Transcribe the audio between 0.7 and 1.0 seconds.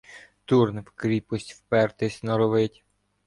в